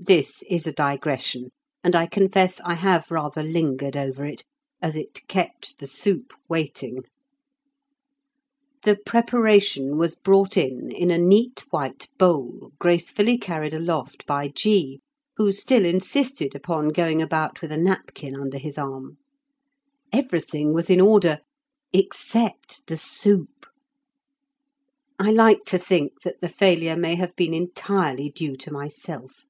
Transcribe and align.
This 0.00 0.44
is 0.48 0.64
a 0.64 0.70
digression, 0.72 1.50
and 1.82 1.96
I 1.96 2.06
confess 2.06 2.60
I 2.60 2.74
have 2.74 3.10
rather 3.10 3.42
lingered 3.42 3.96
over 3.96 4.24
it, 4.24 4.44
as 4.80 4.94
it 4.94 5.26
kept 5.26 5.80
the 5.80 5.88
soup 5.88 6.32
waiting. 6.48 7.00
The 8.84 8.94
preparation 8.94 9.98
was 9.98 10.14
brought 10.14 10.56
in 10.56 10.92
in 10.92 11.10
a 11.10 11.18
neat 11.18 11.64
white 11.72 12.08
bowl 12.16 12.70
gracefully 12.78 13.38
carried 13.38 13.74
aloft 13.74 14.24
by 14.24 14.46
G., 14.48 15.00
who 15.36 15.50
still 15.50 15.84
insisted 15.84 16.54
upon 16.54 16.90
going 16.90 17.20
about 17.20 17.60
with 17.60 17.72
a 17.72 17.76
napkin 17.76 18.36
under 18.36 18.56
his 18.56 18.78
arm. 18.78 19.18
Everything 20.12 20.72
was 20.72 20.88
in 20.88 21.00
order 21.00 21.40
except 21.92 22.86
the 22.86 22.96
soup. 22.96 23.66
I 25.18 25.32
like 25.32 25.64
to 25.64 25.76
think 25.76 26.22
that 26.22 26.40
the 26.40 26.48
failure 26.48 26.96
may 26.96 27.16
have 27.16 27.34
been 27.34 27.52
entirely 27.52 28.30
due 28.30 28.54
to 28.58 28.72
myself. 28.72 29.44